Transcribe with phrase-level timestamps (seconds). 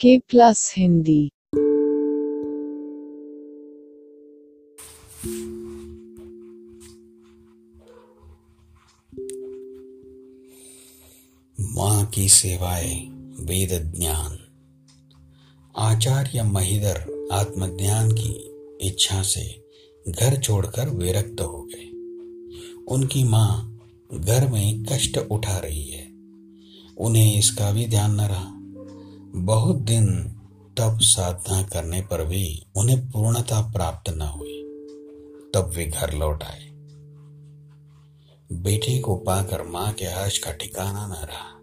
[0.00, 1.30] के प्लस हिंदी
[11.60, 13.00] माँ की सेवाएँ,
[13.40, 14.38] वेद ज्ञान।
[15.76, 18.50] आचार्य महिदर आत्मज्ञान की
[18.80, 19.64] इच्छा से
[20.08, 21.88] घर छोड़कर विरक्त हो गए।
[22.94, 23.78] उनकी माँ
[24.14, 26.06] घर में कष्ट उठा रही है।
[26.98, 28.63] उन्हें इसका भी ध्यान न रहा।
[29.36, 30.22] बहुत दिन
[30.78, 34.62] तब साधना करने पर भी उन्हें पूर्णता प्राप्त न हुई।
[35.54, 36.70] तब वे घर लौट आए।
[38.52, 41.54] बेटे को पाकर माँ के हर्ष का ठिकाना न रहा।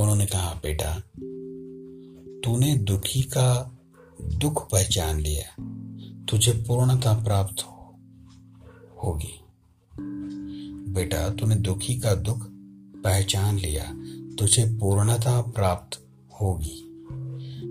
[0.00, 1.02] उन्होंने कहा, बेटा,
[2.44, 3.78] तूने दुखी का
[4.22, 5.56] दुख पहचान लिया।
[6.24, 7.94] तुझे पूर्णता प्राप्त हो,
[9.04, 9.40] होगी।
[10.92, 12.38] बेटा, तूने दुखी का दुख
[13.04, 13.92] पहचान लिया।
[14.36, 16.05] तुझे पूर्णता प्राप्त
[16.40, 16.82] होगी।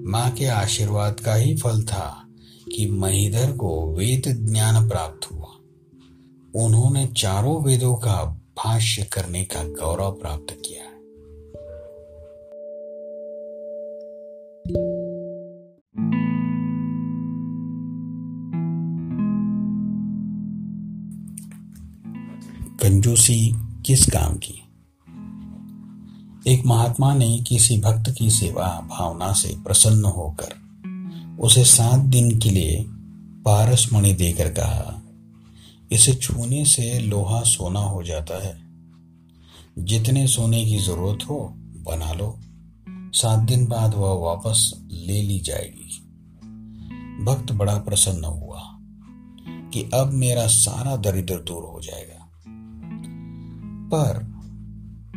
[0.07, 2.27] माँ के आशीर्वाद का ही फल था
[2.75, 5.51] कि महिधर को वेद ज्ञान प्राप्त हुआ।
[6.65, 10.85] उन्होंने चारों वेदों का भाष्य करने का गौरव प्राप्त किया
[22.81, 24.64] कंजूसी, किस काम की?
[26.47, 30.65] एक महात्मा ने किसी भक्त की सेवा भावना से प्रसन्न होकर
[31.39, 32.85] उसे सात दिन के लिए
[33.45, 35.01] पारस मणि देकर कहा,
[35.91, 38.59] इसे छूने से लोहा सोना हो जाता है।
[39.79, 42.39] जितने सोने की ज़रूरत हो, बना लो।
[42.89, 45.89] सात दिन बाद वह वा वापस ले ली जाएगी।
[47.25, 48.61] भक्त बड़ा प्रसन्न हुआ
[49.73, 52.29] कि अब मेरा सारा दरिद्र दूर हो जाएगा।
[53.87, 54.34] पर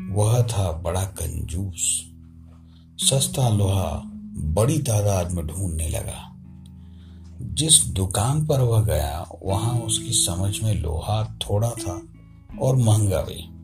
[0.08, 2.04] वह था बड़ा कंजूस।
[2.98, 4.02] सस्ता लोहा,
[4.36, 6.36] बड़ी तादाद में ढूँढने लगा।
[7.42, 12.02] जिस दुकान पर वह गया, वहाँ उसकी समझ में लोहा थोड़ा था
[12.60, 13.54] और महँगा भी।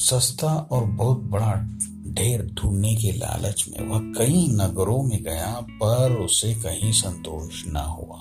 [0.00, 1.52] सस्ता और बहुत बड़ा
[2.12, 7.76] ढेर ढूँढने के लालच में वह कई नगरों में गया, पर उसे कहीं संतोष न
[7.76, 8.20] हुआ।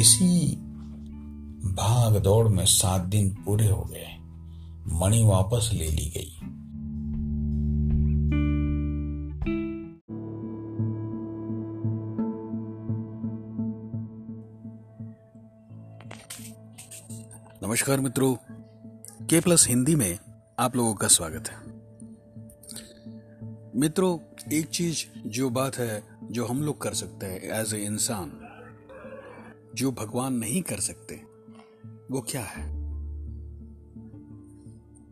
[0.00, 0.56] इसी
[1.64, 4.16] भाग दौड़ में सात दिन पूरे हो गए।
[4.86, 6.40] मणि वापस ले ली गई।
[17.66, 18.36] नमस्कार मित्रों।
[19.26, 20.18] के प्लस हिंदी में
[20.58, 21.66] आप लोगों का स्वागत है।
[23.80, 24.18] मित्रों,
[24.52, 28.32] एक चीज़ जो बात है जो हम लोग कर सकते हैं एज ए इंसान,
[29.74, 31.29] जो भगवान नहीं कर सकते
[32.10, 32.68] वो क्या है?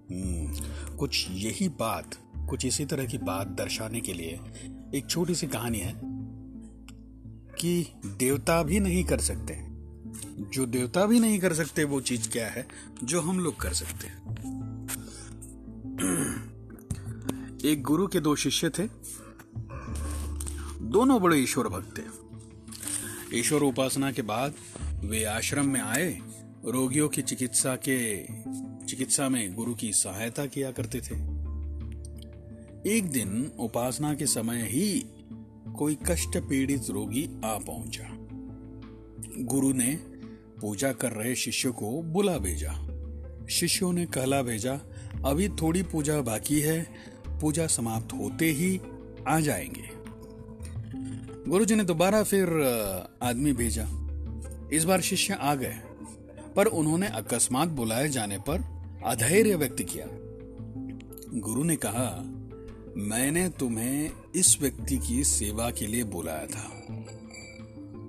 [0.06, 2.14] hmm, कुछ यही बात
[2.50, 4.40] कुछ इसी तरह की बात दर्शाने के लिए
[4.94, 6.00] एक छोटी सी कहानी है
[7.60, 9.68] कि देवता भी नहीं कर सकते।
[10.50, 12.68] जो देवता भी नहीं कर सकते वो चीज़ क्या है
[13.04, 14.18] जो हम लोग कर सकते हैं?
[17.64, 18.86] एक गुरु के दो शिष्य थे।
[20.82, 22.02] दोनों बड़े ईश्वर भक्त थे।
[23.38, 24.54] ईश्वर उपासना के बाद
[25.04, 26.27] वे आश्रम में आए।
[26.64, 28.24] रोगियों की चिकित्सा के,
[28.86, 31.14] चिकित्सा में गुरु की सहायता किया करते थे।
[32.96, 35.06] एक दिन उपासना के समय ही
[35.76, 38.08] कोई कष्ट पीड़ित रोगी आ पहुँचा।
[39.38, 39.96] गुरु ने
[40.60, 42.72] पूजा कर रहे शिष्य को बुला भेजा।
[43.46, 44.80] शिष्यों ने कहला भेजा,
[45.24, 46.86] अभी थोड़ी पूजा बाकी है,
[47.40, 48.80] पूजा समाप्त होते ही
[49.28, 49.90] आ जाएँगे।
[51.50, 52.48] गुरुजी ने दोबारा फिर
[53.22, 53.86] आदमी भेजा।
[54.72, 55.80] इस बार शिष्य आ गए।
[56.58, 58.64] पर उन्होंने अकस्मात बुलाए जाने पर
[59.06, 60.06] अधैर्य व्यक्त किया।
[61.40, 62.24] गुरु ने कहा,
[62.96, 66.70] मैंने तुम्हें इस व्यक्ति की सेवा के लिए बुलाया था।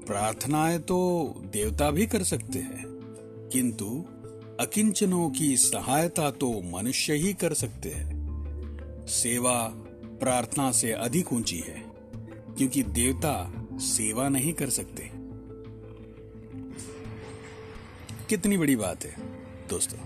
[0.07, 0.99] प्रार्थनाएँ तो
[1.37, 2.85] देवता भी कर सकते हैं,
[3.53, 4.05] किंतु
[4.59, 8.09] अकिंचनों की सहायता तो मनुष्य ही कर सकते हैं।
[9.07, 9.67] सेवा
[10.21, 11.83] प्रार्थना से अधिक ऊँची है,
[12.57, 15.18] क्योंकि देवता सेवा नहीं कर सकते।
[18.29, 19.15] कितनी बड़ी बात है,
[19.67, 19.97] दोस्तों।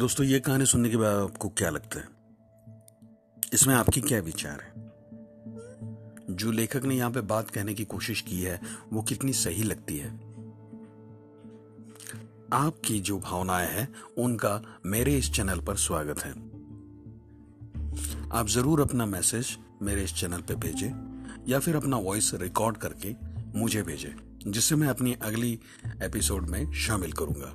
[0.00, 2.08] दोस्तों, ये कहानी सुनने के बाद आपको क्या लगता है?
[3.54, 4.72] इसमें आपकी क्या विचार है?
[6.36, 8.60] जो लेखक ने यहाँ पे बात कहने की कोशिश की है,
[8.92, 10.25] वो कितनी सही लगती है?
[12.52, 16.30] आपकी जो भावनाएँ हैं, उनका मेरे इस चैनल पर स्वागत है।
[18.32, 20.90] आप ज़रूर अपना मैसेज मेरे इस चैनल पे भेजें,
[21.48, 23.14] या फिर अपना वॉइस रिकॉर्ड करके
[23.58, 25.60] मुझे भेजें, जिससे मैं अपनी अगली
[26.02, 27.52] एपिसोड में शामिल करूँगा।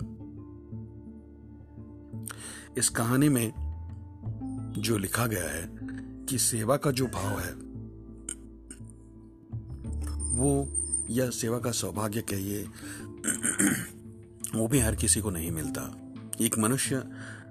[2.78, 3.54] इस कहानी में
[4.78, 5.70] जो लिखा गया है
[6.26, 7.54] कि सेवा का जो भाव है,
[10.38, 10.78] वो
[11.10, 12.68] या सेवा का सौभाग्य कहिए
[14.56, 15.82] वो भी हर किसी को नहीं मिलता।
[16.42, 16.96] एक मनुष्य,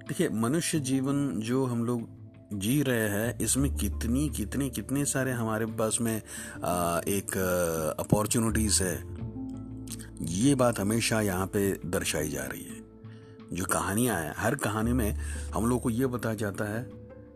[0.07, 2.09] देखिए, मनुष्य जीवन जो हम लोग
[2.53, 7.37] जी रहे हैं, इसमें कितनी, कितने कितने सारे हमारे पास में एक
[7.99, 8.95] अपॉर्चुनिटीज़ है।
[10.31, 12.79] ये बात हमेशा यहाँ पे दर्शाई जा रही है।
[13.53, 15.11] जो कहानियाँ हैं, हर कहानी में
[15.53, 16.89] हम लोग को ये बताया जाता है,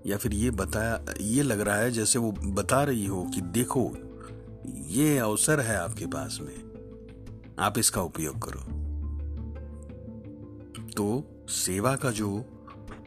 [0.06, 3.92] या फिर ये बताया, ये लग रहा है जैसे वो बता रही हो कि देखो,
[4.88, 6.56] ये अवसर है आपके पास में,
[7.60, 8.75] आप इसका उपयोग करो।
[10.98, 12.46] तो सेवा का जो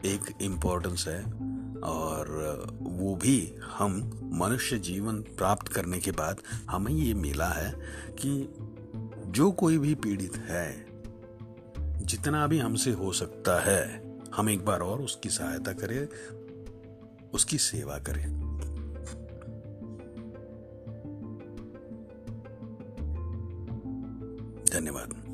[0.05, 1.23] एक इम्पोर्टेंस है
[1.79, 2.27] और
[2.81, 6.37] वो भी हम मनुष्य जीवन प्राप्त करने के बाद
[6.69, 7.73] हमें ये मिला है
[8.11, 8.53] कि
[9.27, 10.85] जो कोई भी पीड़ित है,
[12.05, 14.01] जितना भी हमसे हो सकता है,
[14.35, 16.07] हम एक बार और उसकी सहायता करें,
[17.33, 18.39] उसकी सेवा करें।
[24.71, 25.28] धन्यवाद।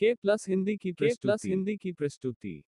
[0.00, 2.62] के प्लस हिंदी की के प्लस हिंदी की प्रस्तुति।